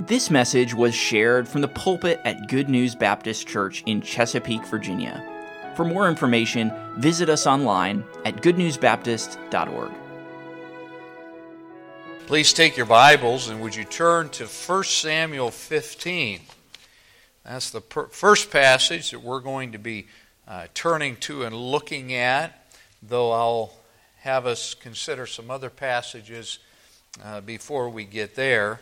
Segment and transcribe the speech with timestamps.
[0.00, 5.24] This message was shared from the pulpit at Good News Baptist Church in Chesapeake, Virginia.
[5.74, 9.90] For more information, visit us online at goodnewsbaptist.org.
[12.26, 16.42] Please take your Bibles and would you turn to 1 Samuel 15.
[17.44, 20.06] That's the per- first passage that we're going to be
[20.46, 22.72] uh, turning to and looking at,
[23.02, 23.72] though I'll
[24.20, 26.60] have us consider some other passages
[27.24, 28.78] uh, before we get there.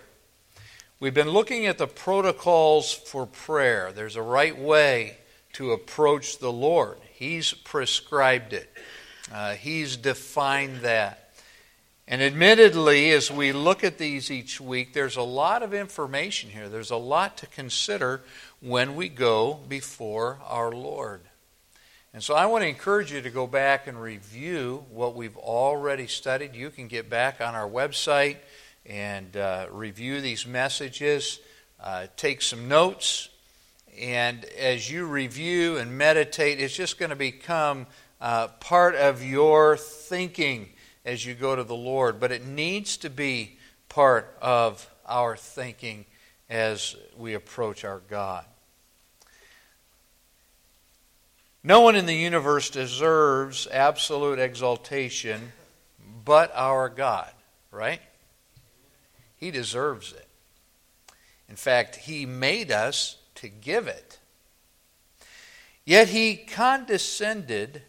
[0.99, 3.93] We've been looking at the protocols for prayer.
[3.93, 5.19] There's a right way
[5.53, 8.73] to approach the Lord, He's prescribed it,
[9.31, 11.35] uh, He's defined that.
[12.09, 16.71] And admittedly, as we look at these each week, there's a lot of information here.
[16.71, 18.23] There's a lot to consider
[18.61, 21.21] when we go before our Lord.
[22.15, 26.07] And so I want to encourage you to go back and review what we've already
[26.07, 26.55] studied.
[26.55, 28.37] You can get back on our website
[28.89, 31.41] and uh, review these messages,
[31.81, 33.29] uh, take some notes,
[33.99, 37.87] and as you review and meditate, it's just going to become
[38.21, 40.69] uh, part of your thinking
[41.05, 42.21] as you go to the Lord.
[42.21, 46.05] But it needs to be part of our thinking
[46.51, 48.45] as we approach our God.
[51.65, 55.53] No one in the universe deserves absolute exaltation
[56.25, 57.31] but our God,
[57.71, 58.01] right?
[59.37, 60.29] He deserves it.
[61.49, 64.19] In fact, He made us to give it.
[65.85, 67.83] Yet He condescended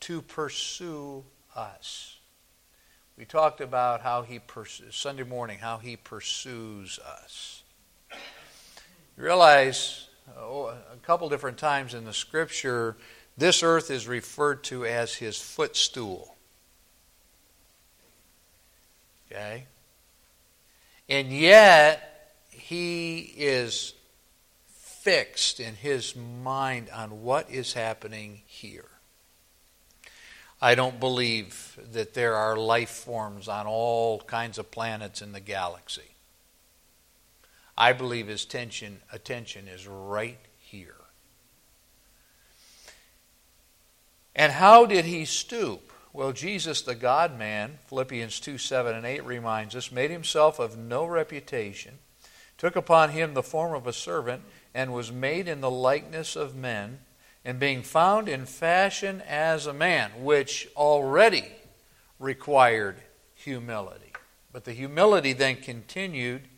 [0.00, 2.18] to pursue us.
[3.16, 7.62] We talked about how He, pursues, Sunday morning, how He pursues us.
[9.16, 10.08] You realize
[10.38, 12.96] oh, a couple different times in the Scripture,
[13.36, 16.36] this earth is referred to as His footstool.
[19.30, 19.66] Okay?
[21.10, 23.94] And yet, he is
[24.68, 28.88] fixed in his mind on what is happening here.
[30.62, 35.40] I don't believe that there are life forms on all kinds of planets in the
[35.40, 36.14] galaxy.
[37.76, 40.94] I believe his tension, attention is right here.
[44.36, 45.89] And how did he stoop?
[46.12, 50.76] Well, Jesus, the God man, Philippians 2 7 and 8 reminds us, made himself of
[50.76, 51.98] no reputation,
[52.58, 54.42] took upon him the form of a servant,
[54.74, 56.98] and was made in the likeness of men,
[57.44, 61.44] and being found in fashion as a man, which already
[62.18, 62.96] required
[63.34, 64.12] humility.
[64.52, 66.48] But the humility then continued.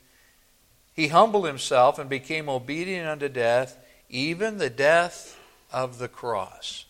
[0.95, 5.39] He humbled himself and became obedient unto death, even the death
[5.71, 6.87] of the cross.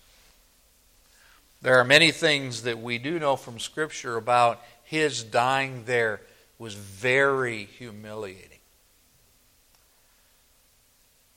[1.63, 6.21] There are many things that we do know from Scripture about his dying there
[6.59, 8.59] was very humiliating.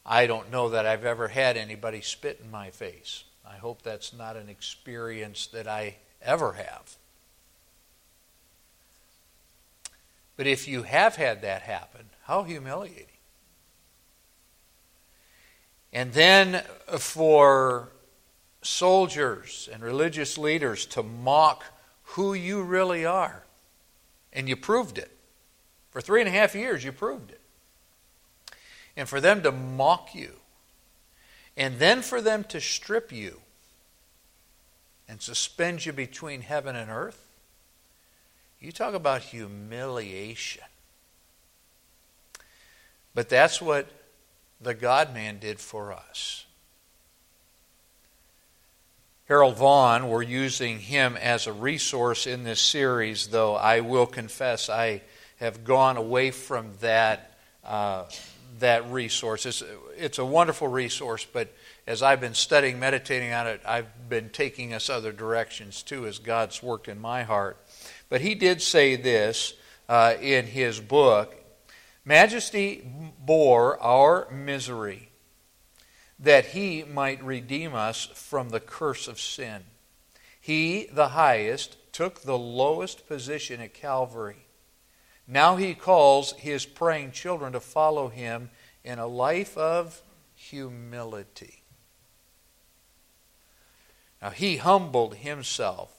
[0.04, 3.24] I don't know that I've ever had anybody spit in my face.
[3.48, 6.96] I hope that's not an experience that I ever have.
[10.38, 13.06] But if you have had that happen, how humiliating.
[15.94, 16.64] And then
[16.98, 17.90] for
[18.66, 21.64] soldiers and religious leaders to mock
[22.04, 23.44] who you really are.
[24.34, 25.12] And you proved it.
[25.92, 27.40] For three and a half years, you proved it.
[28.98, 30.34] And for them to mock you,
[31.58, 33.40] and then for them to strip you
[35.08, 37.28] and suspend you between heaven and earth,
[38.60, 40.64] you talk about humiliation.
[43.14, 43.88] But that's what
[44.60, 46.45] the God man did for us.
[49.28, 54.70] Harold Vaughn, we're using him as a resource in this series, though I will confess
[54.70, 55.02] I
[55.38, 58.04] have gone away from that, uh,
[58.60, 59.48] that resource.
[59.48, 59.64] It's,
[59.98, 61.52] it's a wonderful resource, but
[61.88, 66.20] as I've been studying, meditating on it, I've been taking us other directions too as
[66.20, 67.58] God's worked in my heart.
[68.10, 69.56] But he did say this
[69.90, 71.36] uh, in his book
[72.06, 72.88] Majesty
[73.26, 75.10] bore our misery
[76.20, 79.64] that he might redeem us from the curse of sin.
[80.40, 84.46] He, the highest, took the lowest position at Calvary.
[85.28, 88.50] Now he calls his praying children to follow him
[88.84, 90.02] in a life of
[90.36, 91.64] humility.
[94.22, 95.92] Now he humbled himself.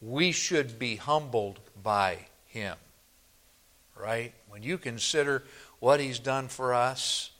[0.00, 2.76] We should be humbled by him.
[3.96, 4.32] Right?
[4.48, 5.44] When you consider
[5.80, 7.31] what he's done for us,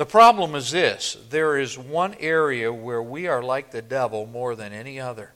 [0.00, 4.56] the problem is this there is one area where we are like the devil more
[4.56, 5.34] than any other.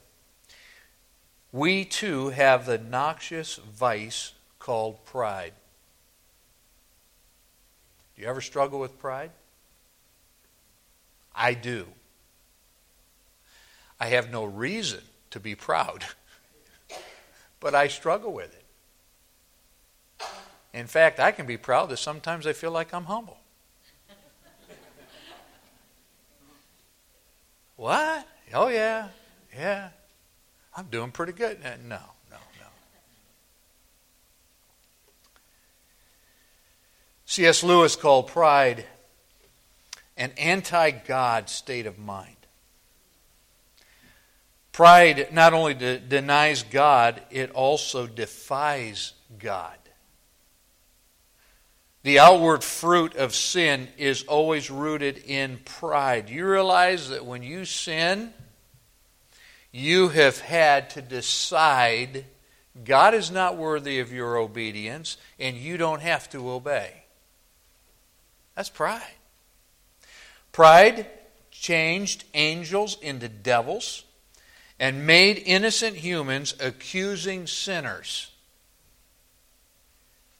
[1.52, 5.52] We too have the noxious vice called pride.
[8.16, 9.32] Do you ever struggle with pride?
[11.34, 11.88] I do.
[14.00, 15.02] I have no reason
[15.32, 16.06] to be proud,
[17.60, 18.54] but I struggle with
[20.18, 20.24] it.
[20.72, 23.36] In fact, I can be proud that sometimes I feel like I'm humble.
[27.76, 28.26] What?
[28.52, 29.08] Oh, yeah,
[29.56, 29.90] yeah.
[30.76, 31.58] I'm doing pretty good.
[31.64, 32.00] Uh, no,
[32.30, 32.66] no, no.
[37.26, 37.62] C.S.
[37.62, 38.84] Lewis called pride
[40.16, 42.36] an anti God state of mind.
[44.72, 49.76] Pride not only de- denies God, it also defies God.
[52.04, 56.28] The outward fruit of sin is always rooted in pride.
[56.28, 58.34] You realize that when you sin,
[59.72, 62.26] you have had to decide
[62.84, 66.92] God is not worthy of your obedience, and you don't have to obey.
[68.54, 69.02] That's pride.
[70.52, 71.06] Pride
[71.50, 74.04] changed angels into devils
[74.78, 78.30] and made innocent humans accusing sinners.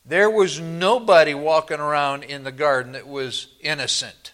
[0.07, 4.33] There was nobody walking around in the garden that was innocent.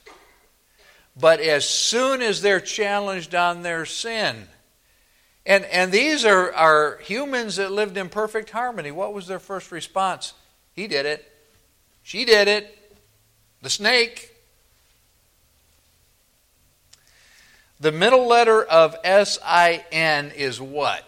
[1.18, 4.48] But as soon as they're challenged on their sin,
[5.46, 9.70] and, and these are, are humans that lived in perfect harmony, what was their first
[9.70, 10.34] response?
[10.74, 11.30] He did it.
[12.02, 12.76] She did it.
[13.62, 14.34] The snake.
[17.78, 21.04] The middle letter of S I N is what?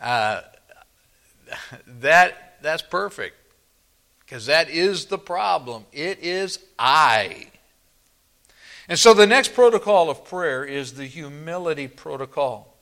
[0.00, 0.42] Uh,
[2.00, 3.36] that that's perfect
[4.20, 5.84] because that is the problem.
[5.92, 7.48] It is I.
[8.88, 12.76] And so the next protocol of prayer is the humility protocol.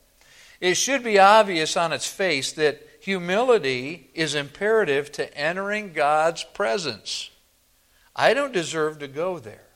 [0.61, 7.31] It should be obvious on its face that humility is imperative to entering God's presence.
[8.15, 9.67] I don't deserve to go there.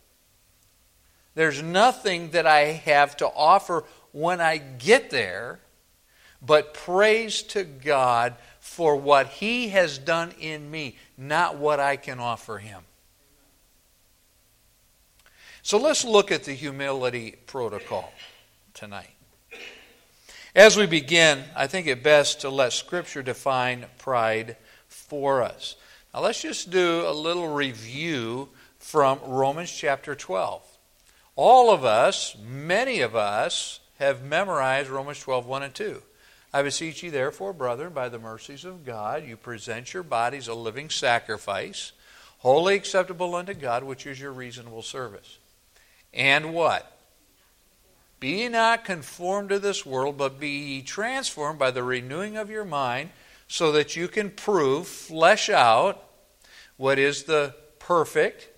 [1.35, 5.61] There's nothing that I have to offer when I get there
[6.41, 8.35] but praise to God
[8.67, 12.83] for what He has done in me, not what I can offer Him.
[15.63, 18.13] So let's look at the humility protocol
[18.75, 19.15] tonight.
[20.55, 24.57] As we begin, I think it best to let Scripture define pride
[24.89, 25.77] for us.
[26.13, 30.63] Now let's just do a little review from Romans chapter 12.
[31.37, 36.03] All of us, many of us, have memorized Romans 12, 1 and 2.
[36.57, 40.55] I beseech you, therefore, brethren, by the mercies of God, you present your bodies a
[40.55, 41.93] living sacrifice,
[42.39, 45.37] wholly acceptable unto God, which is your reasonable service.
[46.15, 46.99] And what?
[48.21, 52.65] Be not conformed to this world, but be ye transformed by the renewing of your
[52.65, 53.11] mind,
[53.49, 56.03] so that you can prove, flesh out,
[56.79, 58.49] what is the perfect,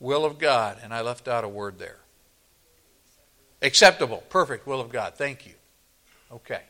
[0.00, 0.78] will of God.
[0.82, 1.98] And I left out a word there.
[3.60, 5.16] Acceptable, perfect will of God.
[5.16, 5.52] Thank you.
[6.32, 6.62] Okay.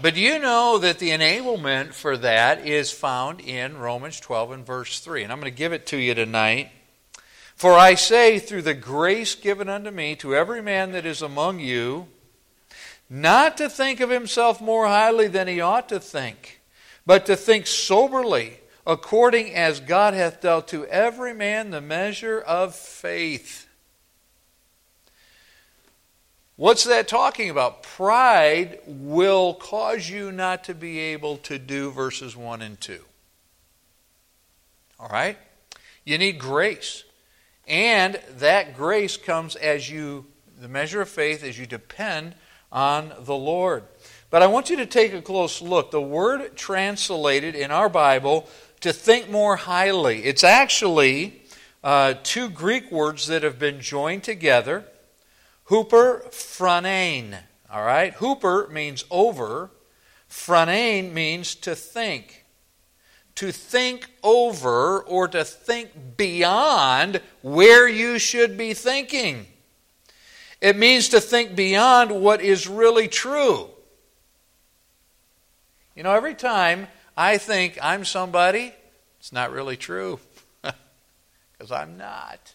[0.00, 5.00] But you know that the enablement for that is found in Romans 12 and verse
[5.00, 5.24] 3?
[5.24, 6.70] And I'm going to give it to you tonight.
[7.56, 11.58] For I say, through the grace given unto me, to every man that is among
[11.58, 12.06] you,
[13.10, 16.60] not to think of himself more highly than he ought to think,
[17.04, 22.74] but to think soberly according as God hath dealt to every man the measure of
[22.74, 23.67] faith.
[26.58, 27.84] What's that talking about?
[27.84, 32.98] Pride will cause you not to be able to do verses 1 and 2.
[34.98, 35.38] All right?
[36.04, 37.04] You need grace.
[37.68, 40.26] And that grace comes as you,
[40.60, 42.34] the measure of faith, as you depend
[42.72, 43.84] on the Lord.
[44.28, 45.92] But I want you to take a close look.
[45.92, 48.48] The word translated in our Bible
[48.80, 50.24] to think more highly.
[50.24, 51.40] It's actually
[51.84, 54.86] uh, two Greek words that have been joined together
[55.68, 57.38] huper phronein.
[57.70, 58.14] All right?
[58.14, 59.70] Huper means over,
[60.28, 62.44] phronein means to think.
[63.36, 69.46] To think over or to think beyond where you should be thinking.
[70.60, 73.70] It means to think beyond what is really true.
[75.94, 78.72] You know, every time I think I'm somebody.
[79.18, 80.20] It's not really true
[80.62, 82.54] because I'm not.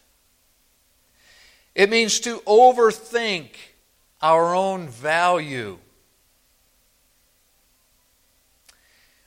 [1.74, 3.50] It means to overthink
[4.22, 5.78] our own value.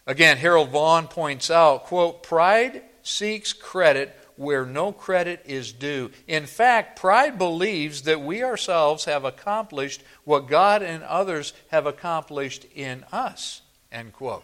[0.06, 6.12] Again, Harold Vaughn points out, quote, pride seeks credit where no credit is due.
[6.28, 12.66] In fact, pride believes that we ourselves have accomplished what God and others have accomplished
[12.74, 13.62] in us,
[13.92, 14.44] end quote.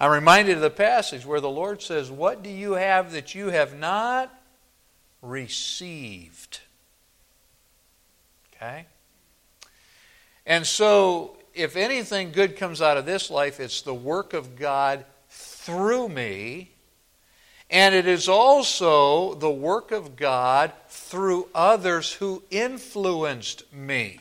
[0.00, 3.48] I'm reminded of the passage where the Lord says, What do you have that you
[3.48, 4.32] have not
[5.22, 6.60] received?
[8.54, 8.86] Okay?
[10.46, 15.04] And so, if anything good comes out of this life, it's the work of God
[15.28, 16.70] through me.
[17.70, 24.20] And it is also the work of God through others who influenced me.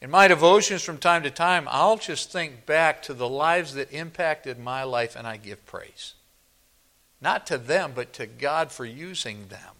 [0.00, 3.92] In my devotions from time to time, I'll just think back to the lives that
[3.92, 6.14] impacted my life and I give praise.
[7.20, 9.74] Not to them, but to God for using them.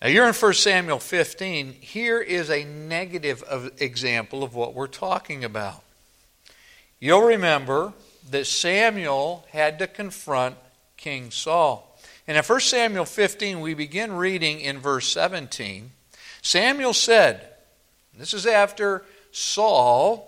[0.00, 1.72] Now, you're in 1 Samuel 15.
[1.80, 5.82] Here is a negative of example of what we're talking about.
[7.00, 7.92] You'll remember
[8.30, 10.56] that Samuel had to confront
[10.96, 11.98] King Saul.
[12.28, 15.90] And in 1 Samuel 15, we begin reading in verse 17.
[16.42, 17.48] Samuel said,
[18.16, 20.27] This is after Saul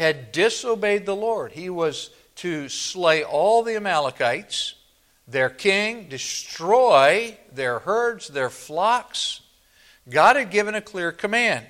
[0.00, 1.52] had disobeyed the Lord.
[1.52, 4.74] He was to slay all the Amalekites,
[5.28, 9.42] their king, destroy their herds, their flocks.
[10.08, 11.66] God had given a clear command.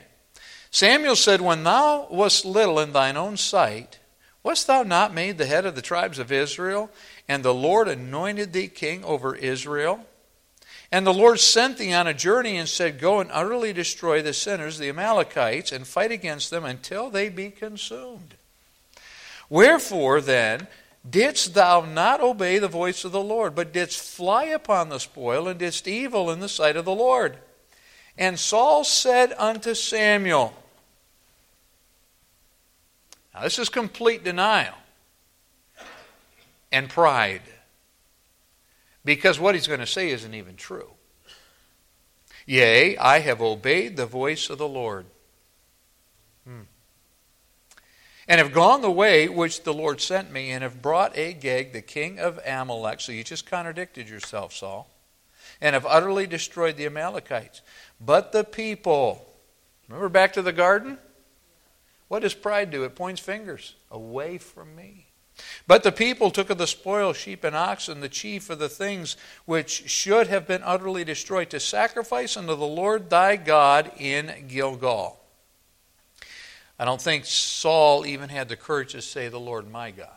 [0.70, 3.99] Samuel said, When thou wast little in thine own sight,
[4.44, 6.88] wast thou not made the head of the tribes of Israel?
[7.28, 10.06] And the Lord anointed thee king over Israel.
[10.92, 14.32] And the Lord sent thee on a journey and said, Go and utterly destroy the
[14.32, 18.35] sinners, the Amalekites, and fight against them until they be consumed.
[19.49, 20.66] Wherefore then
[21.09, 25.47] didst thou not obey the voice of the Lord, but didst fly upon the spoil,
[25.47, 27.37] and didst evil in the sight of the Lord?
[28.18, 30.52] And Saul said unto Samuel,
[33.32, 34.75] Now this is complete denial
[36.73, 37.42] and pride.
[39.04, 40.90] Because what he's going to say isn't even true.
[42.47, 45.07] Yea, I have obeyed the voice of the Lord.
[46.45, 46.62] Hmm.
[48.28, 51.83] And have gone the way which the Lord sent me, and have brought Agag, the
[51.83, 53.00] king of Amalek.
[53.00, 54.88] So you just contradicted yourself, Saul.
[55.61, 57.62] And have utterly destroyed the Amalekites.
[58.00, 59.26] But the people,
[59.88, 60.99] remember back to the garden?
[62.09, 62.85] What does pride do?
[62.85, 65.10] It points fingers away from me.
[65.66, 69.16] But the people took of the spoil sheep and oxen, the chief of the things
[69.44, 75.20] which should have been utterly destroyed, to sacrifice unto the Lord thy God in Gilgal.
[76.78, 80.09] I don't think Saul even had the courage to say, The Lord my God.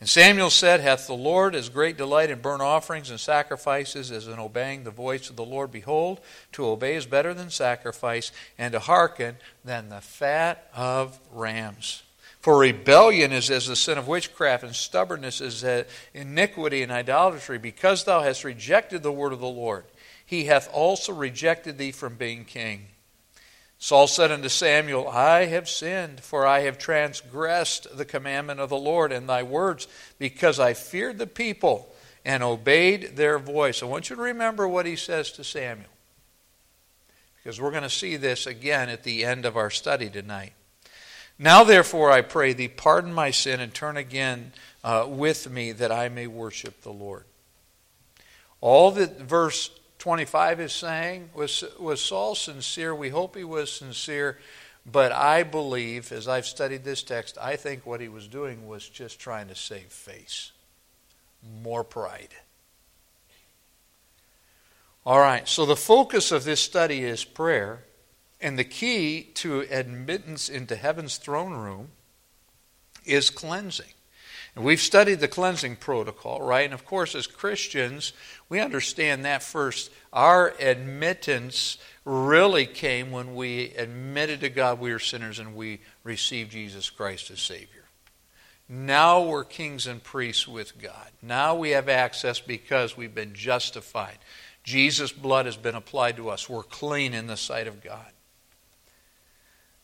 [0.00, 4.26] And Samuel said, Hath the Lord as great delight in burnt offerings and sacrifices as
[4.26, 5.70] in obeying the voice of the Lord?
[5.70, 6.20] Behold,
[6.52, 12.02] to obey is better than sacrifice, and to hearken than the fat of rams.
[12.46, 15.64] For rebellion is as the sin of witchcraft, and stubbornness is
[16.14, 17.58] iniquity and idolatry.
[17.58, 19.84] Because thou hast rejected the word of the Lord,
[20.24, 22.86] he hath also rejected thee from being king.
[23.78, 28.76] Saul said unto Samuel, I have sinned, for I have transgressed the commandment of the
[28.76, 29.88] Lord and thy words,
[30.20, 31.92] because I feared the people
[32.24, 33.82] and obeyed their voice.
[33.82, 35.90] I want you to remember what he says to Samuel,
[37.38, 40.52] because we're going to see this again at the end of our study tonight.
[41.38, 44.52] Now, therefore, I pray thee, pardon my sin and turn again
[44.82, 47.24] uh, with me that I may worship the Lord.
[48.60, 52.94] All that verse 25 is saying was, was Saul sincere?
[52.94, 54.38] We hope he was sincere,
[54.90, 58.88] but I believe, as I've studied this text, I think what he was doing was
[58.88, 60.52] just trying to save face.
[61.62, 62.34] More pride.
[65.04, 67.84] All right, so the focus of this study is prayer.
[68.40, 71.88] And the key to admittance into heaven's throne room
[73.04, 73.86] is cleansing.
[74.54, 76.64] And we've studied the cleansing protocol, right?
[76.64, 78.14] And of course, as Christians,
[78.48, 79.90] we understand that first.
[80.12, 81.76] Our admittance
[82.06, 87.30] really came when we admitted to God we are sinners and we received Jesus Christ
[87.30, 87.84] as Savior.
[88.68, 91.10] Now we're kings and priests with God.
[91.22, 94.18] Now we have access because we've been justified.
[94.64, 96.48] Jesus' blood has been applied to us.
[96.48, 98.10] We're clean in the sight of God.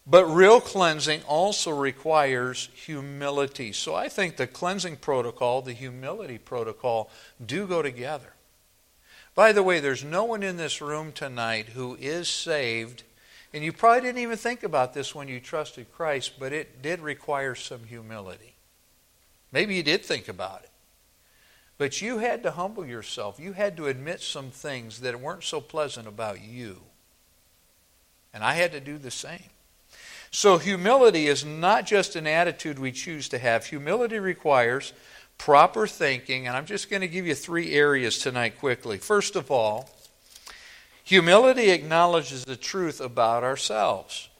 [0.07, 3.73] But real cleansing also requires humility.
[3.73, 7.09] So I think the cleansing protocol, the humility protocol,
[7.45, 8.33] do go together.
[9.35, 13.05] By the way, there's no one in this room tonight who is saved,
[13.55, 17.01] and you probably didn't even think about this when you trusted Christ, but it did
[17.01, 18.55] require some humility.
[19.53, 20.71] Maybe you did think about it.
[21.79, 23.41] But you had to humble yourself.
[23.41, 26.83] You had to admit some things that weren't so pleasant about you.
[28.35, 29.51] And I had to do the same.
[30.35, 33.67] So, humility is not just an attitude we choose to have.
[33.67, 34.95] Humility requires
[35.37, 38.97] proper thinking, and I'm just going to give you three areas tonight quickly.
[38.97, 39.91] First of all,
[41.05, 44.31] humility acknowledges the truth about ourselves.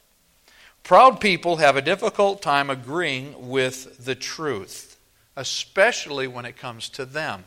[0.81, 4.97] Proud people have a difficult time agreeing with the truth,
[5.35, 7.43] especially when it comes to them.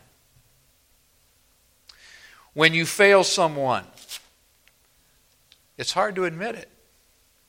[2.54, 3.86] When you fail someone,
[5.76, 6.70] it's hard to admit it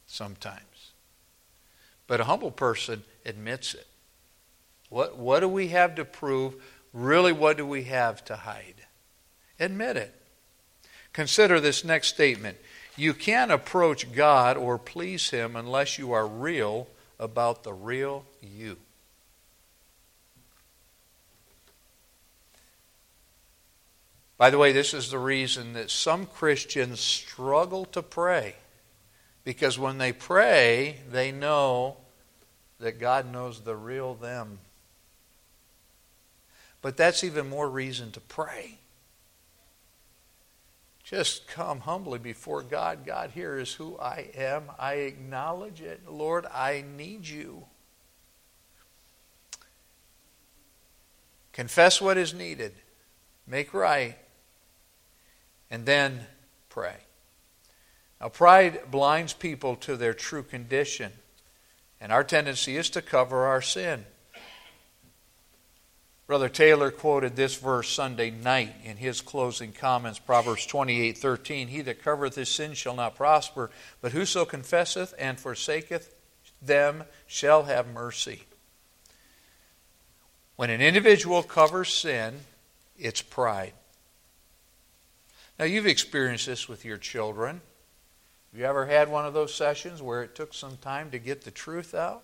[0.08, 0.92] sometimes.
[2.08, 3.88] But a humble person admits it.
[4.90, 6.56] What, what do we have to prove?
[6.94, 8.76] Really, what do we have to hide?
[9.60, 10.14] Admit it.
[11.14, 12.58] Consider this next statement
[12.96, 16.88] you can't approach God or please Him unless you are real
[17.20, 18.78] about the real you.
[24.38, 28.56] By the way, this is the reason that some Christians struggle to pray.
[29.48, 31.96] Because when they pray, they know
[32.82, 34.60] that God knows the real them.
[36.82, 38.78] But that's even more reason to pray.
[41.02, 43.06] Just come humbly before God.
[43.06, 44.64] God, here is who I am.
[44.78, 46.02] I acknowledge it.
[46.10, 47.68] Lord, I need you.
[51.54, 52.74] Confess what is needed,
[53.48, 54.18] make right,
[55.72, 56.28] and then
[56.68, 56.98] pray.
[58.20, 61.12] Now, pride blinds people to their true condition,
[62.02, 64.06] and our tendency is to cover our sin.
[66.26, 71.70] Brother Taylor quoted this verse Sunday night in his closing comments, Proverbs 28 13.
[71.70, 73.72] He that covereth his sin shall not prosper,
[74.02, 76.14] but whoso confesseth and forsaketh
[76.62, 78.44] them shall have mercy.
[80.58, 82.42] When an individual covers sin,
[82.98, 83.74] it's pride.
[85.58, 87.62] Now, you've experienced this with your children.
[88.58, 91.52] You ever had one of those sessions where it took some time to get the
[91.52, 92.24] truth out?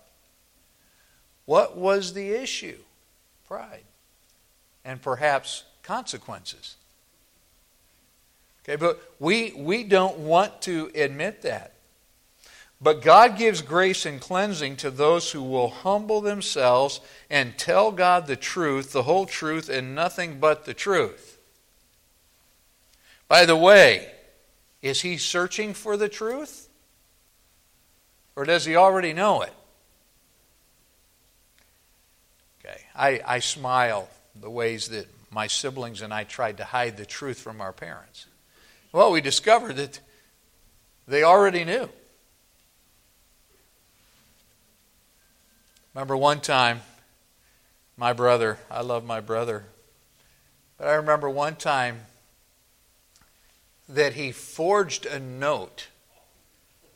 [1.46, 2.80] What was the issue?
[3.48, 3.84] Pride
[4.84, 6.76] and perhaps consequences.
[8.64, 11.74] Okay, but we, we don't want to admit that.
[12.82, 18.26] But God gives grace and cleansing to those who will humble themselves and tell God
[18.26, 21.38] the truth, the whole truth, and nothing but the truth.
[23.28, 24.10] By the way,
[24.84, 26.70] is he searching for the truth?
[28.36, 29.54] Or does he already know it?
[32.60, 37.06] Okay, I, I smile the ways that my siblings and I tried to hide the
[37.06, 38.26] truth from our parents.
[38.92, 40.00] Well, we discovered that
[41.08, 41.90] they already knew.
[45.94, 46.82] Remember one time,
[47.96, 49.64] my brother, I love my brother,
[50.78, 52.02] but I remember one time
[53.90, 55.88] that he forged a note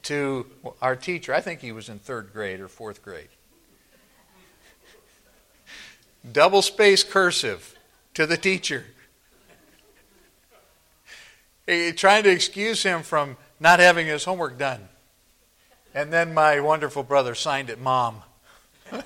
[0.03, 0.47] to
[0.81, 1.33] our teacher.
[1.33, 3.29] I think he was in third grade or fourth grade
[6.31, 7.77] double space cursive
[8.13, 8.85] to the teacher.
[11.95, 14.87] trying to excuse him from not having his homework done.
[15.93, 18.21] And then my wonderful brother signed it, Mom.
[18.91, 19.03] All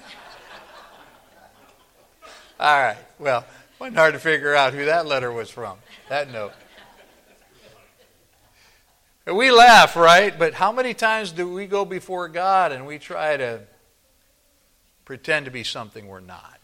[2.60, 3.46] right, well,
[3.80, 5.78] wasn't hard to figure out who that letter was from,
[6.10, 6.54] that note.
[9.26, 10.38] We laugh, right?
[10.38, 13.62] But how many times do we go before God and we try to
[15.06, 16.60] pretend to be something we're not?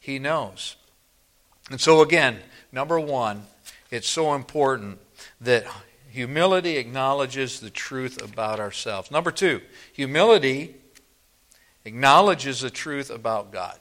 [0.00, 0.76] He knows.
[1.70, 2.38] And so, again,
[2.72, 3.44] number one,
[3.90, 4.98] it's so important
[5.40, 5.66] that
[6.10, 9.10] humility acknowledges the truth about ourselves.
[9.10, 9.60] Number two,
[9.92, 10.74] humility
[11.84, 13.78] acknowledges the truth about God.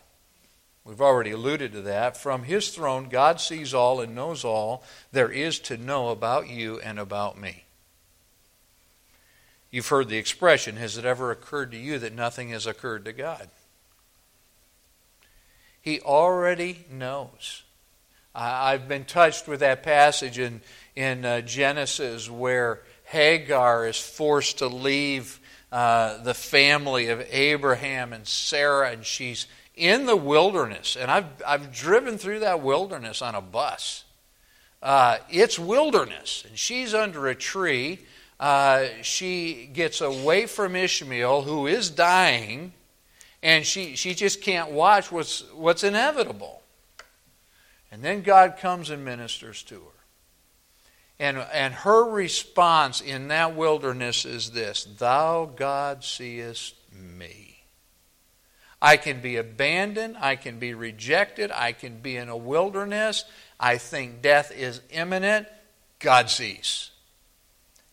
[0.85, 2.17] We've already alluded to that.
[2.17, 6.79] From His throne, God sees all and knows all there is to know about you
[6.81, 7.63] and about me.
[9.71, 13.13] You've heard the expression Has it ever occurred to you that nothing has occurred to
[13.13, 13.49] God?
[15.81, 17.63] He already knows.
[18.35, 20.61] I've been touched with that passage in,
[20.95, 25.39] in uh, Genesis where Hagar is forced to leave
[25.71, 30.95] uh, the family of Abraham and Sarah, and she's in the wilderness.
[30.95, 34.03] And I've, I've driven through that wilderness on a bus.
[34.81, 37.99] Uh, it's wilderness, and she's under a tree.
[38.39, 42.73] Uh, she gets away from Ishmael, who is dying
[43.43, 46.61] and she, she just can't watch what's, what's inevitable.
[47.91, 49.81] And then God comes and ministers to her.
[51.19, 57.52] And, and her response in that wilderness is this Thou, God, seest me.
[58.83, 60.17] I can be abandoned.
[60.19, 61.51] I can be rejected.
[61.51, 63.23] I can be in a wilderness.
[63.57, 65.47] I think death is imminent.
[65.99, 66.91] God sees.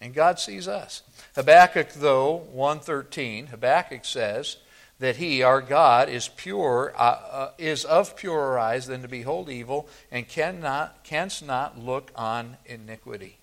[0.00, 1.02] And God sees us.
[1.36, 4.56] Habakkuk, though, 113, Habakkuk says,
[4.98, 9.48] that he, our God, is pure, uh, uh, is of purer eyes than to behold
[9.48, 13.38] evil, and cannot, canst not look on iniquity.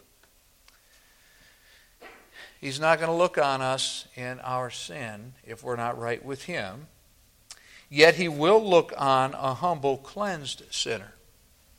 [2.60, 6.44] He's not going to look on us in our sin if we're not right with
[6.44, 6.88] Him.
[7.90, 11.14] Yet He will look on a humble, cleansed sinner.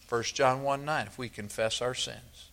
[0.09, 2.51] 1 John 1 9, if we confess our sins.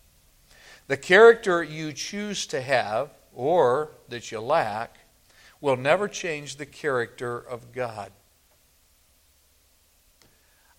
[0.88, 4.98] The character you choose to have or that you lack
[5.60, 8.12] will never change the character of God.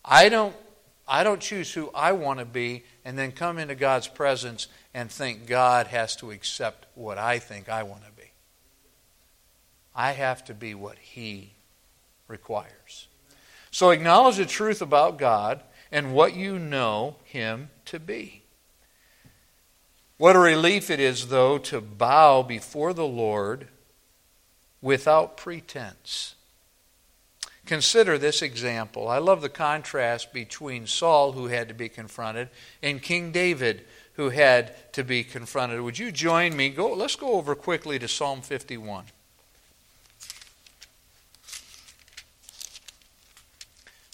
[0.06, 0.56] I don't,
[1.08, 5.12] I don't choose who I want to be and then come into God's presence and
[5.12, 8.32] think God has to accept what I think I want to be.
[9.94, 11.57] I have to be what He
[12.28, 13.08] requires.
[13.72, 15.62] So acknowledge the truth about God
[15.92, 18.44] and what you know Him to be.
[20.18, 23.68] What a relief it is, though, to bow before the Lord
[24.82, 26.34] without pretense.
[27.68, 29.10] Consider this example.
[29.10, 32.50] I love the contrast between Saul, who had to be confronted,
[32.82, 35.82] and King David, who had to be confronted.
[35.82, 36.70] Would you join me?
[36.70, 39.06] Go, let's go over quickly to Psalm 51.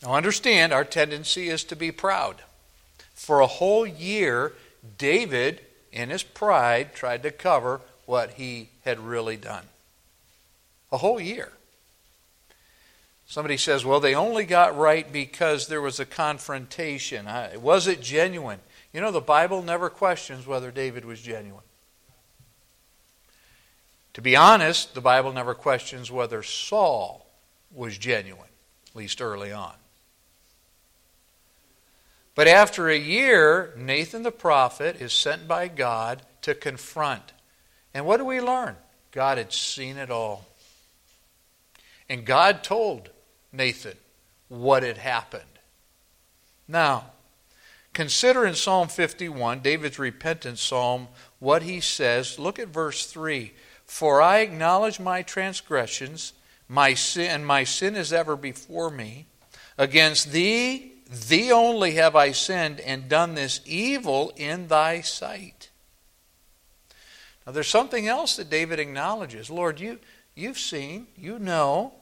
[0.03, 2.43] Now, understand, our tendency is to be proud.
[3.15, 4.53] For a whole year,
[4.97, 5.61] David,
[5.93, 9.63] in his pride, tried to cover what he had really done.
[10.91, 11.53] A whole year.
[13.25, 17.25] Somebody says, well, they only got right because there was a confrontation.
[17.61, 18.59] Was it genuine?
[18.91, 21.63] You know, the Bible never questions whether David was genuine.
[24.15, 27.25] To be honest, the Bible never questions whether Saul
[27.73, 28.49] was genuine,
[28.89, 29.73] at least early on.
[32.35, 37.33] But after a year, Nathan the prophet is sent by God to confront.
[37.93, 38.75] And what do we learn?
[39.11, 40.47] God had seen it all.
[42.09, 43.09] And God told
[43.51, 43.97] Nathan
[44.49, 45.43] what had happened.
[46.67, 47.11] Now,
[47.93, 51.07] consider in Psalm 51, David's repentance psalm,
[51.39, 52.39] what he says.
[52.39, 53.53] Look at verse 3
[53.85, 56.33] For I acknowledge my transgressions,
[56.67, 59.27] my sin, and my sin is ever before me.
[59.77, 65.69] Against thee Thee only have I sinned and done this evil in thy sight.
[67.45, 69.49] Now, there's something else that David acknowledges.
[69.49, 69.99] Lord, you,
[70.33, 71.93] you've seen, you know.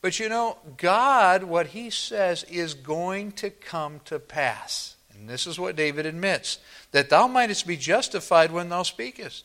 [0.00, 4.96] But you know, God, what he says, is going to come to pass.
[5.14, 6.58] And this is what David admits
[6.92, 9.44] that thou mightest be justified when thou speakest.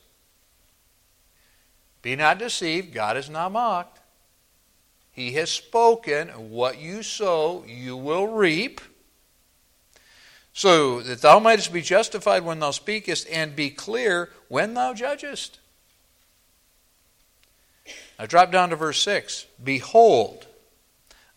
[2.01, 4.00] Be not deceived, God is not mocked.
[5.11, 8.79] He has spoken, what you sow, you will reap.
[10.53, 15.59] So that thou mightest be justified when thou speakest, and be clear when thou judgest.
[18.17, 19.47] Now drop down to verse 6.
[19.63, 20.47] Behold,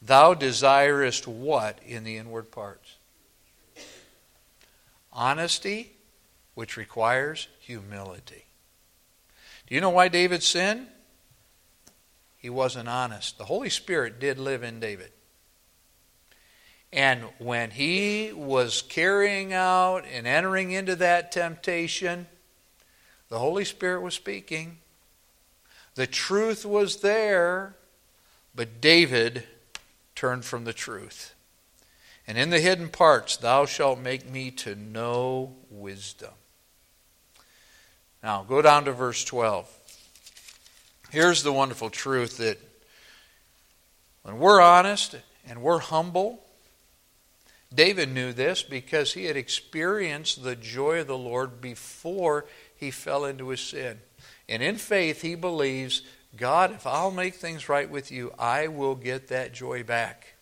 [0.02, 2.96] thou desirest what in the inward parts?
[5.12, 5.92] Honesty,
[6.54, 8.44] which requires humility.
[9.66, 10.88] Do you know why David sinned?
[12.44, 13.38] He wasn't honest.
[13.38, 15.10] The Holy Spirit did live in David.
[16.92, 22.26] And when he was carrying out and entering into that temptation,
[23.30, 24.76] the Holy Spirit was speaking.
[25.94, 27.76] The truth was there,
[28.54, 29.44] but David
[30.14, 31.34] turned from the truth.
[32.26, 36.34] And in the hidden parts, thou shalt make me to know wisdom.
[38.22, 39.66] Now, go down to verse 12.
[41.14, 42.58] Here's the wonderful truth that
[44.24, 45.14] when we're honest
[45.48, 46.42] and we're humble,
[47.72, 53.24] David knew this because he had experienced the joy of the Lord before he fell
[53.26, 54.00] into his sin.
[54.48, 56.02] And in faith, he believes,
[56.36, 60.34] God, if I'll make things right with you, I will get that joy back.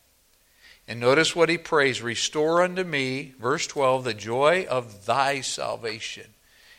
[0.89, 6.29] And notice what he prays Restore unto me, verse 12, the joy of thy salvation,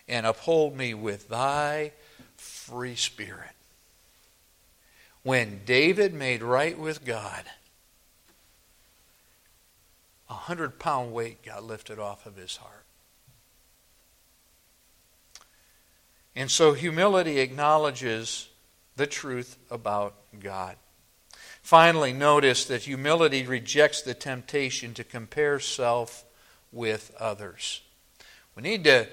[0.07, 1.91] and uphold me with thy
[2.35, 3.51] free spirit
[5.23, 7.43] when David made right with God,
[10.29, 12.85] a hundred pound weight got lifted off of his heart.
[16.35, 18.49] And so humility acknowledges
[18.95, 20.75] the truth about God.
[21.61, 26.25] Finally, notice that humility rejects the temptation to compare self
[26.71, 27.81] with others.
[28.55, 29.07] We need to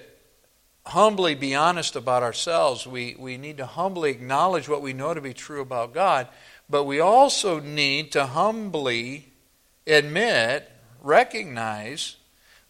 [0.87, 2.87] humbly be honest about ourselves.
[2.87, 6.29] We, we need to humbly acknowledge what we know to be true about God,
[6.69, 9.27] but we also need to humbly
[9.87, 10.71] admit,
[11.03, 12.17] recognize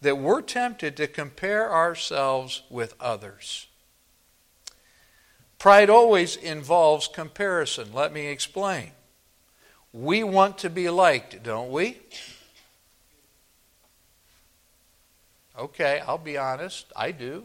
[0.01, 3.67] that we're tempted to compare ourselves with others.
[5.59, 7.93] Pride always involves comparison.
[7.93, 8.91] Let me explain.
[9.93, 11.99] We want to be liked, don't we?
[15.57, 16.91] Okay, I'll be honest.
[16.95, 17.43] I do.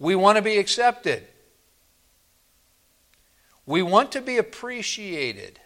[0.00, 1.24] We want to be accepted.
[3.66, 5.60] We want to be appreciated.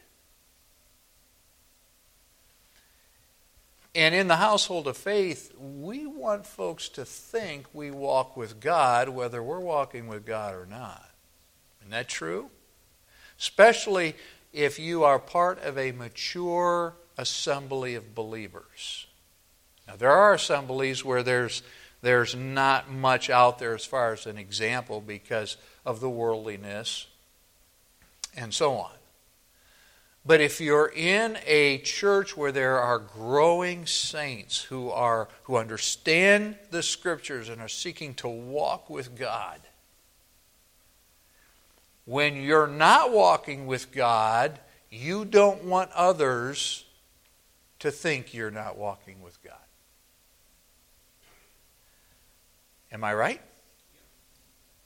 [3.95, 9.09] And in the household of faith, we want folks to think we walk with God,
[9.09, 11.11] whether we're walking with God or not.
[11.81, 12.51] Isn't that true?
[13.39, 14.17] Especially
[14.53, 19.07] if you are part of a mature assembly of believers.
[19.87, 21.63] Now, there are assemblies where there's,
[22.05, 27.07] there's not much out there as far as an example because of the worldliness
[28.37, 28.93] and so on.
[30.27, 36.57] But if you're in a church where there are growing saints who are who understand
[36.71, 39.61] the scriptures and are seeking to walk with God,
[42.05, 44.59] when you're not walking with God,
[44.91, 46.85] you don't want others
[47.79, 49.64] to think you're not walking with God.
[52.95, 53.41] Am I right?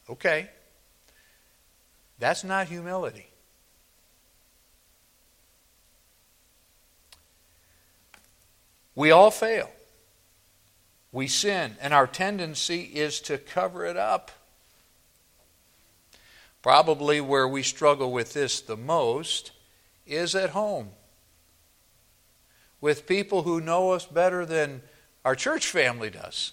[0.09, 0.49] Okay.
[2.19, 3.29] That's not humility.
[8.95, 9.71] We all fail.
[11.13, 14.31] We sin, and our tendency is to cover it up.
[16.63, 19.53] Probably where we struggle with this the most
[20.07, 20.91] is at home
[22.81, 24.83] with people who know us better than
[25.25, 26.53] our church family does.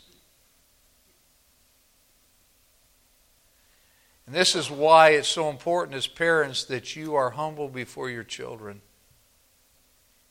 [4.25, 8.23] And this is why it's so important as parents that you are humble before your
[8.23, 8.81] children.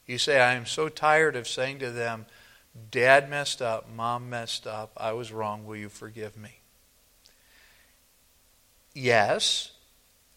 [0.06, 2.26] You say, I am so tired of saying to them,
[2.90, 6.60] Dad messed up, Mom messed up, I was wrong, will you forgive me?
[8.94, 9.72] Yes,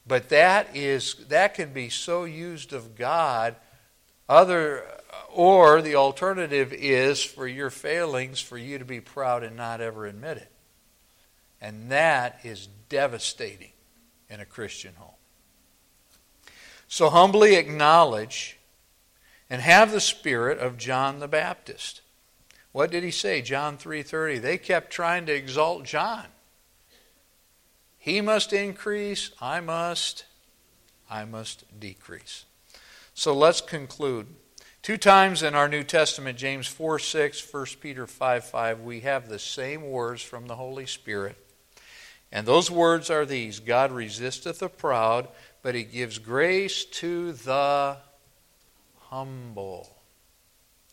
[0.08, 3.56] but that is that can be so used of God.
[4.30, 4.84] Other
[5.32, 10.06] or the alternative is for your failings for you to be proud and not ever
[10.06, 10.52] admit it.
[11.62, 13.72] And that is devastating
[14.30, 15.12] in a Christian home.
[16.88, 18.58] So humbly acknowledge
[19.50, 22.02] and have the spirit of John the Baptist.
[22.72, 23.41] What did he say?
[23.41, 24.39] John 3:30.
[24.39, 26.28] They kept trying to exalt John.
[27.98, 30.26] He must increase, I must
[31.10, 32.46] I must decrease.
[33.13, 34.28] So let's conclude.
[34.82, 39.28] Two times in our New Testament, James 4 6, 1 Peter 5 5, we have
[39.28, 41.38] the same words from the Holy Spirit.
[42.32, 45.28] And those words are these God resisteth the proud,
[45.62, 47.98] but he gives grace to the
[49.10, 49.96] humble.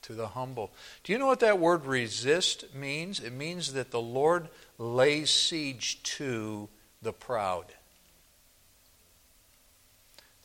[0.03, 0.73] To the humble.
[1.03, 3.21] Do you know what that word resist means?
[3.21, 6.69] It means that the Lord lays siege to
[7.03, 7.67] the proud.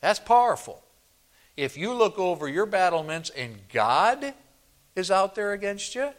[0.01, 0.81] That's powerful.
[1.57, 4.33] If you look over your battlements and God
[4.95, 6.11] is out there against you,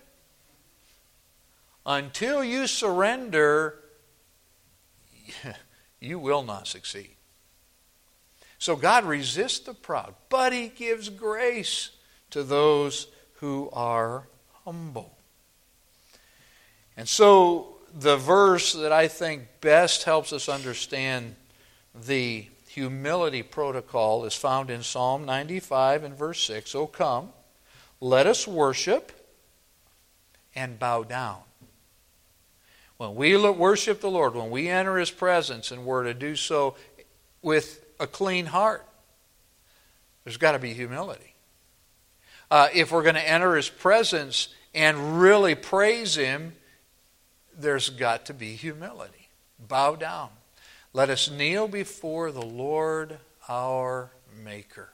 [1.86, 3.79] until you surrender,
[6.00, 7.16] you will not succeed.
[8.58, 11.90] So God resists the proud, but He gives grace
[12.30, 14.28] to those who are
[14.64, 15.16] humble.
[16.96, 21.36] And so the verse that I think best helps us understand
[21.94, 26.74] the humility protocol is found in Psalm 95 and verse 6.
[26.74, 27.30] Oh, come,
[28.00, 29.12] let us worship
[30.54, 31.38] and bow down.
[33.00, 36.76] When we worship the Lord, when we enter His presence, and we're to do so
[37.40, 38.86] with a clean heart.
[40.22, 41.34] There's got to be humility.
[42.50, 46.52] Uh, if we're going to enter his presence and really praise him,
[47.58, 49.30] there's got to be humility.
[49.58, 50.28] Bow down.
[50.92, 53.16] Let us kneel before the Lord
[53.48, 54.10] our
[54.44, 54.90] Maker.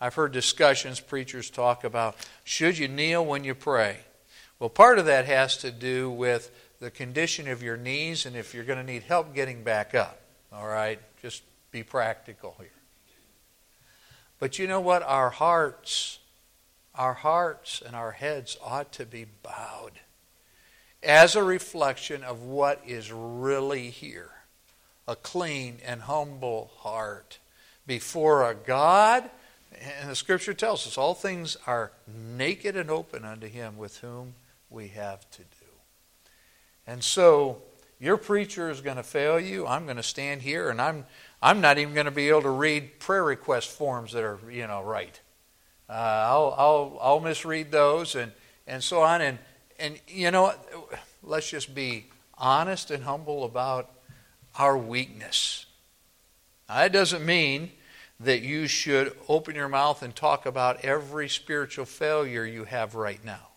[0.00, 3.96] I've heard discussions, preachers talk about should you kneel when you pray?
[4.60, 6.52] Well, part of that has to do with
[6.82, 10.20] the condition of your knees and if you're going to need help getting back up.
[10.52, 10.98] All right?
[11.22, 12.68] Just be practical here.
[14.40, 15.04] But you know what?
[15.04, 16.18] Our hearts,
[16.96, 19.92] our hearts and our heads ought to be bowed
[21.04, 24.30] as a reflection of what is really here
[25.06, 27.38] a clean and humble heart
[27.86, 29.30] before a God.
[30.00, 34.34] And the scripture tells us all things are naked and open unto him with whom
[34.68, 35.61] we have to do.
[36.86, 37.62] And so
[37.98, 39.66] your preacher is going to fail you.
[39.66, 41.06] I'm going to stand here and I'm
[41.42, 44.66] I'm not even going to be able to read prayer request forms that are, you
[44.68, 45.20] know, right.
[45.88, 48.30] Uh, I'll, I'll, I'll misread those and,
[48.68, 49.20] and so on.
[49.20, 49.38] And,
[49.80, 50.54] and, you know,
[51.24, 52.06] let's just be
[52.38, 53.90] honest and humble about
[54.54, 55.66] our weakness.
[56.68, 57.72] Now, that doesn't mean
[58.20, 63.22] that you should open your mouth and talk about every spiritual failure you have right
[63.24, 63.48] now.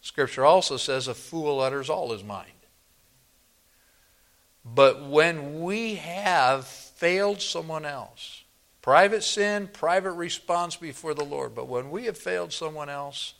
[0.00, 2.50] Scripture also says a fool utters all his mind.
[4.64, 8.44] But when we have failed someone else,
[8.82, 13.34] private sin, private response before the Lord, but when we have failed someone else,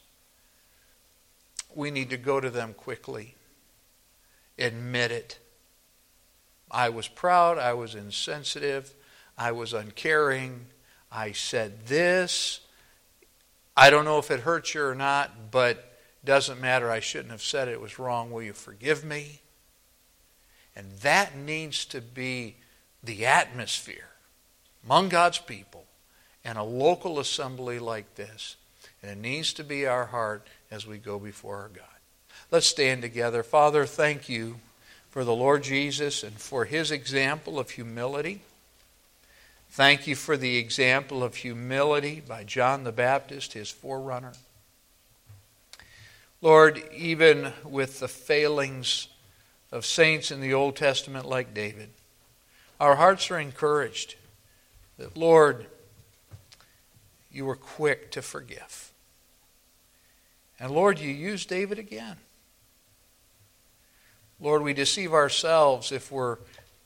[1.75, 3.35] we need to go to them quickly,
[4.59, 5.39] admit it.
[6.71, 8.95] I was proud, I was insensitive,
[9.37, 10.67] I was uncaring,
[11.11, 12.61] I said this.
[13.77, 15.88] I don't know if it hurts you or not, but
[16.25, 16.91] doesn't matter.
[16.91, 17.73] I shouldn't have said it.
[17.73, 18.31] It was wrong.
[18.31, 19.41] Will you forgive me?
[20.75, 22.57] And that needs to be
[23.03, 24.09] the atmosphere
[24.85, 25.87] among God's people
[26.45, 28.57] and a local assembly like this.
[29.03, 31.85] And it needs to be our heart as we go before our God.
[32.51, 33.43] Let's stand together.
[33.43, 34.57] Father, thank you
[35.11, 38.43] for the Lord Jesus and for his example of humility.
[39.71, 44.33] Thank you for the example of humility by John the Baptist, his forerunner.
[46.41, 49.09] Lord, even with the failings
[49.73, 51.91] of saints in the Old Testament like David,
[52.81, 54.15] our hearts are encouraged
[54.99, 55.67] that, Lord,
[57.33, 58.93] you were quick to forgive.
[60.61, 62.17] And Lord, you use David again.
[64.41, 66.39] Lord, we deceive ourselves if we're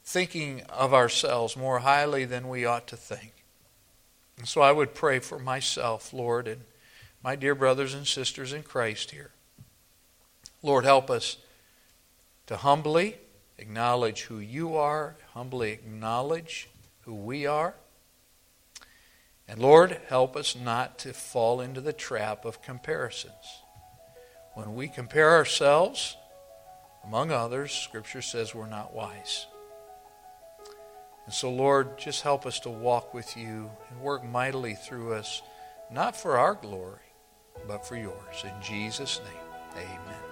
[0.05, 3.33] thinking of ourselves more highly than we ought to think.
[4.39, 6.63] And so I would pray for myself, Lord, and
[7.23, 9.31] my dear brothers and sisters in Christ here.
[10.63, 11.39] Lord, help us
[12.47, 13.17] to humbly
[13.59, 16.69] acknowledge who you are, humbly acknowledge
[17.03, 17.75] who we are.
[19.49, 23.63] And Lord, help us not to fall into the trap of comparisons.
[24.55, 26.17] When we compare ourselves
[27.05, 29.47] among others, Scripture says we're not wise.
[31.25, 35.43] And so, Lord, just help us to walk with you and work mightily through us,
[35.91, 36.99] not for our glory,
[37.69, 38.45] but for yours.
[38.45, 40.32] In Jesus' name, amen.